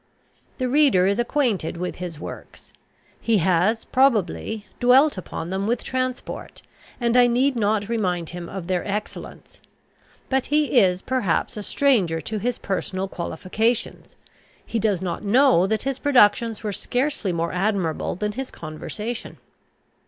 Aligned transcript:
The 0.57 0.67
reader 0.67 1.05
is 1.05 1.19
acquainted 1.19 1.77
with 1.77 1.97
his 1.97 2.19
works: 2.19 2.73
he 3.21 3.37
has, 3.37 3.85
probably, 3.85 4.65
dwelt 4.79 5.15
upon 5.15 5.51
them 5.51 5.67
with 5.67 5.83
transport; 5.83 6.63
and 6.99 7.15
I 7.15 7.27
need 7.27 7.55
not 7.55 7.87
remind 7.87 8.31
him 8.31 8.49
of 8.49 8.65
their 8.65 8.83
excellence: 8.83 9.61
but 10.27 10.47
he 10.47 10.79
is, 10.79 11.03
perhaps, 11.03 11.55
a 11.55 11.61
stranger 11.61 12.19
to 12.19 12.39
his 12.39 12.57
personal 12.57 13.07
qualifications; 13.07 14.15
he 14.65 14.79
does 14.79 15.03
not 15.03 15.21
know 15.23 15.67
that 15.67 15.83
his 15.83 15.99
productions 15.99 16.63
were 16.63 16.73
scarcely 16.73 17.31
more 17.31 17.53
admirable 17.53 18.15
than 18.15 18.31
his 18.31 18.49
conversation. 18.49 19.37